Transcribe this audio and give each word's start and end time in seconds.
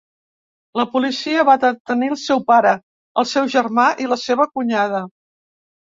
La 0.79 0.85
policia 0.93 1.43
va 1.51 1.57
detenir 1.65 2.11
el 2.15 2.19
seu 2.23 2.43
pare, 2.49 2.73
el 3.25 3.31
seu 3.35 3.53
germà 3.59 3.89
i 4.07 4.13
la 4.15 4.23
seva 4.27 4.53
cunyada. 4.59 5.09